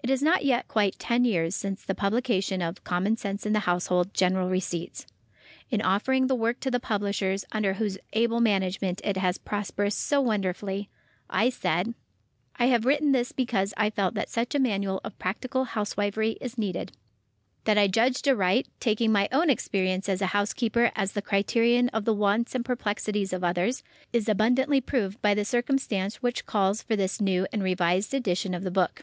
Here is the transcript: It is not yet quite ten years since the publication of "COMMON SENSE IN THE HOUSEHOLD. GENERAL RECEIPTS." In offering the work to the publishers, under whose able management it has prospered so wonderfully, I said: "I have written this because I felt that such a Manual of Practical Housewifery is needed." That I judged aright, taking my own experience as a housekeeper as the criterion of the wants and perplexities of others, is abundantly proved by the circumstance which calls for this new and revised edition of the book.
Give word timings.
It 0.00 0.10
is 0.12 0.22
not 0.22 0.42
yet 0.42 0.68
quite 0.68 0.98
ten 0.98 1.26
years 1.26 1.54
since 1.54 1.82
the 1.84 1.94
publication 1.94 2.62
of 2.62 2.82
"COMMON 2.82 3.18
SENSE 3.18 3.44
IN 3.44 3.52
THE 3.52 3.66
HOUSEHOLD. 3.68 4.14
GENERAL 4.14 4.48
RECEIPTS." 4.48 5.04
In 5.68 5.82
offering 5.82 6.28
the 6.28 6.34
work 6.34 6.60
to 6.60 6.70
the 6.70 6.80
publishers, 6.80 7.44
under 7.52 7.74
whose 7.74 7.98
able 8.14 8.40
management 8.40 9.02
it 9.04 9.18
has 9.18 9.36
prospered 9.36 9.92
so 9.92 10.22
wonderfully, 10.22 10.88
I 11.28 11.50
said: 11.50 11.92
"I 12.56 12.66
have 12.68 12.86
written 12.86 13.12
this 13.12 13.32
because 13.32 13.74
I 13.76 13.90
felt 13.90 14.14
that 14.14 14.30
such 14.30 14.54
a 14.54 14.58
Manual 14.58 15.02
of 15.04 15.18
Practical 15.18 15.64
Housewifery 15.64 16.38
is 16.40 16.56
needed." 16.56 16.92
That 17.64 17.76
I 17.76 17.86
judged 17.86 18.26
aright, 18.26 18.66
taking 18.80 19.12
my 19.12 19.28
own 19.30 19.50
experience 19.50 20.08
as 20.08 20.22
a 20.22 20.26
housekeeper 20.28 20.90
as 20.96 21.12
the 21.12 21.20
criterion 21.20 21.90
of 21.90 22.06
the 22.06 22.14
wants 22.14 22.54
and 22.54 22.64
perplexities 22.64 23.34
of 23.34 23.44
others, 23.44 23.82
is 24.14 24.26
abundantly 24.26 24.80
proved 24.80 25.20
by 25.20 25.34
the 25.34 25.44
circumstance 25.44 26.22
which 26.22 26.46
calls 26.46 26.80
for 26.80 26.96
this 26.96 27.20
new 27.20 27.46
and 27.52 27.62
revised 27.62 28.14
edition 28.14 28.54
of 28.54 28.62
the 28.62 28.70
book. 28.70 29.02